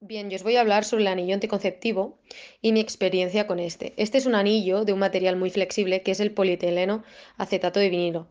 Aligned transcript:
Bien, 0.00 0.30
yo 0.30 0.36
os 0.36 0.44
voy 0.44 0.54
a 0.54 0.60
hablar 0.60 0.84
sobre 0.84 1.02
el 1.02 1.08
anillo 1.08 1.34
anticonceptivo 1.34 2.20
y 2.62 2.70
mi 2.70 2.78
experiencia 2.78 3.48
con 3.48 3.58
este. 3.58 3.94
Este 3.96 4.16
es 4.18 4.26
un 4.26 4.36
anillo 4.36 4.84
de 4.84 4.92
un 4.92 5.00
material 5.00 5.34
muy 5.34 5.50
flexible 5.50 6.02
que 6.02 6.12
es 6.12 6.20
el 6.20 6.30
polietileno 6.30 7.02
acetato 7.36 7.80
de 7.80 7.90
vinilo. 7.90 8.28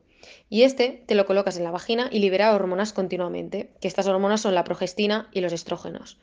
Y 0.49 0.61
este 0.61 1.03
te 1.05 1.13
lo 1.13 1.25
colocas 1.25 1.57
en 1.57 1.65
la 1.65 1.71
vagina 1.71 2.07
y 2.09 2.19
libera 2.19 2.55
hormonas 2.55 2.93
continuamente, 2.93 3.69
que 3.81 3.89
estas 3.89 4.07
hormonas 4.07 4.39
son 4.39 4.55
la 4.55 4.63
progestina 4.63 5.29
y 5.33 5.41
los 5.41 5.51
estrógenos. 5.51 6.17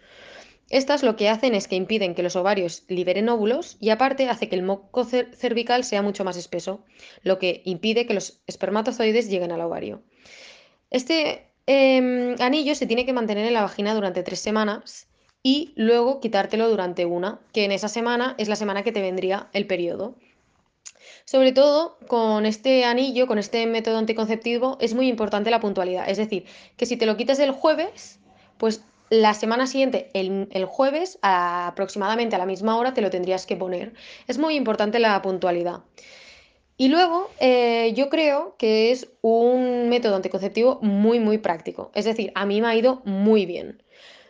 Estas 0.70 1.02
lo 1.02 1.14
que 1.14 1.28
hacen 1.28 1.54
es 1.54 1.68
que 1.68 1.76
impiden 1.76 2.14
que 2.14 2.22
los 2.22 2.36
ovarios 2.36 2.84
liberen 2.88 3.28
óvulos 3.28 3.76
y 3.80 3.90
aparte 3.90 4.30
hace 4.30 4.48
que 4.48 4.56
el 4.56 4.62
moco 4.62 5.04
cervical 5.04 5.84
sea 5.84 6.00
mucho 6.00 6.24
más 6.24 6.38
espeso, 6.38 6.86
lo 7.22 7.38
que 7.38 7.60
impide 7.66 8.06
que 8.06 8.14
los 8.14 8.40
espermatozoides 8.46 9.28
lleguen 9.28 9.52
al 9.52 9.60
ovario. 9.60 10.02
Este 10.90 11.50
em, 11.66 12.34
anillo 12.40 12.74
se 12.74 12.86
tiene 12.86 13.04
que 13.04 13.12
mantener 13.12 13.46
en 13.46 13.52
la 13.52 13.60
vagina 13.60 13.94
durante 13.94 14.22
tres 14.22 14.40
semanas 14.40 15.06
y 15.46 15.74
luego 15.76 16.20
quitártelo 16.20 16.70
durante 16.70 17.04
una, 17.04 17.38
que 17.52 17.64
en 17.66 17.70
esa 17.70 17.88
semana 17.88 18.34
es 18.38 18.48
la 18.48 18.56
semana 18.56 18.82
que 18.82 18.92
te 18.92 19.02
vendría 19.02 19.48
el 19.52 19.66
periodo. 19.66 20.14
Sobre 21.26 21.52
todo 21.52 21.98
con 22.08 22.46
este 22.46 22.84
anillo, 22.84 23.26
con 23.26 23.38
este 23.38 23.66
método 23.66 23.98
anticonceptivo, 23.98 24.78
es 24.80 24.94
muy 24.94 25.06
importante 25.06 25.50
la 25.50 25.60
puntualidad. 25.60 26.08
Es 26.08 26.16
decir, 26.16 26.46
que 26.78 26.86
si 26.86 26.96
te 26.96 27.04
lo 27.04 27.18
quitas 27.18 27.38
el 27.40 27.50
jueves, 27.50 28.18
pues 28.56 28.82
la 29.10 29.34
semana 29.34 29.66
siguiente, 29.66 30.10
el, 30.14 30.64
jueves, 30.64 31.18
aproximadamente 31.20 32.36
a 32.36 32.38
la 32.38 32.46
misma 32.46 32.78
hora, 32.78 32.94
te 32.94 33.02
lo 33.02 33.10
tendrías 33.10 33.44
que 33.44 33.54
poner. 33.54 33.92
Es 34.26 34.38
muy 34.38 34.56
importante 34.56 34.98
la 34.98 35.20
puntualidad. 35.20 35.80
Y 36.78 36.88
luego, 36.88 37.30
eh, 37.38 37.92
yo 37.94 38.08
creo 38.08 38.56
que 38.58 38.92
es 38.92 39.08
un 39.20 39.90
método 39.90 40.16
anticonceptivo 40.16 40.78
muy, 40.80 41.20
muy 41.20 41.36
práctico. 41.36 41.90
Es 41.94 42.06
decir, 42.06 42.32
a 42.34 42.46
mí 42.46 42.62
me 42.62 42.68
ha 42.68 42.74
ido 42.74 43.02
muy 43.04 43.44
bien. 43.44 43.82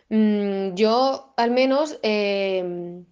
Mm, 0.09 0.75
yo 0.75 1.33
al 1.37 1.51
menos 1.51 1.99
em, 2.03 3.05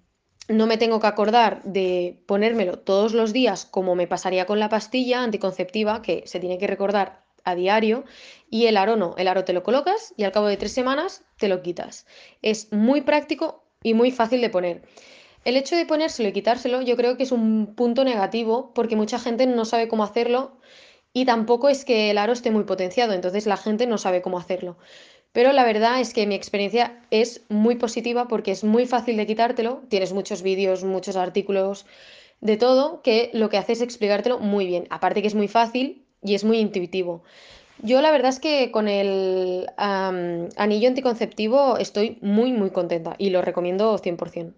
no 0.47 0.67
me 0.67 0.77
tengo 0.77 0.99
que 0.99 1.07
acordar 1.07 1.63
de 1.63 2.21
ponérmelo 2.27 2.79
todos 2.79 3.13
los 3.13 3.33
días 3.33 3.65
como 3.65 3.95
me 3.95 4.07
pasaría 4.07 4.45
con 4.45 4.59
la 4.59 4.69
pastilla 4.69 5.23
anticonceptiva, 5.23 6.01
que 6.01 6.23
se 6.25 6.39
tiene 6.39 6.57
que 6.57 6.67
recordar 6.67 7.23
a 7.45 7.55
diario, 7.55 8.05
y 8.49 8.67
el 8.67 8.77
aro 8.77 8.95
no, 8.95 9.15
el 9.17 9.27
aro 9.27 9.43
te 9.43 9.53
lo 9.53 9.63
colocas 9.63 10.13
y 10.17 10.23
al 10.23 10.31
cabo 10.31 10.47
de 10.47 10.57
tres 10.57 10.71
semanas 10.73 11.23
te 11.37 11.47
lo 11.47 11.61
quitas. 11.61 12.05
Es 12.41 12.71
muy 12.71 13.01
práctico 13.01 13.63
y 13.83 13.93
muy 13.93 14.11
fácil 14.11 14.41
de 14.41 14.49
poner. 14.49 14.83
El 15.45 15.57
hecho 15.57 15.75
de 15.75 15.85
ponérselo 15.85 16.29
y 16.29 16.33
quitárselo 16.33 16.81
yo 16.81 16.95
creo 16.95 17.17
que 17.17 17.23
es 17.23 17.31
un 17.31 17.75
punto 17.75 18.03
negativo 18.05 18.71
porque 18.73 18.95
mucha 18.95 19.19
gente 19.19 19.45
no 19.45 19.65
sabe 19.65 19.87
cómo 19.89 20.03
hacerlo 20.03 20.57
y 21.13 21.25
tampoco 21.25 21.69
es 21.69 21.85
que 21.85 22.11
el 22.11 22.17
aro 22.17 22.33
esté 22.33 22.51
muy 22.51 22.63
potenciado, 22.63 23.13
entonces 23.13 23.45
la 23.45 23.57
gente 23.57 23.87
no 23.87 23.97
sabe 23.97 24.21
cómo 24.21 24.37
hacerlo. 24.39 24.77
Pero 25.33 25.51
la 25.51 25.65
verdad 25.65 25.99
es 25.99 26.13
que 26.13 26.27
mi 26.27 26.35
experiencia 26.35 27.01
es 27.11 27.41
muy 27.49 27.75
positiva 27.75 28.27
porque 28.27 28.51
es 28.51 28.63
muy 28.63 28.85
fácil 28.85 29.17
de 29.17 29.27
quitártelo. 29.27 29.81
Tienes 29.89 30.13
muchos 30.13 30.43
vídeos, 30.43 30.83
muchos 30.83 31.15
artículos, 31.15 31.85
de 32.39 32.57
todo, 32.57 33.01
que 33.01 33.31
lo 33.33 33.49
que 33.49 33.57
hace 33.57 33.73
es 33.73 33.81
explicártelo 33.81 34.37
muy 34.37 34.67
bien. 34.67 34.85
Aparte 34.89 35.21
que 35.21 35.27
es 35.27 35.35
muy 35.35 35.47
fácil 35.47 36.05
y 36.21 36.35
es 36.35 36.43
muy 36.43 36.59
intuitivo. 36.59 37.23
Yo 37.81 38.01
la 38.01 38.11
verdad 38.11 38.29
es 38.29 38.39
que 38.39 38.69
con 38.69 38.87
el 38.87 39.67
anillo 39.77 40.87
anticonceptivo 40.87 41.77
estoy 41.77 42.17
muy, 42.21 42.51
muy 42.53 42.69
contenta 42.69 43.15
y 43.17 43.29
lo 43.29 43.41
recomiendo 43.41 43.97
100%. 43.97 44.53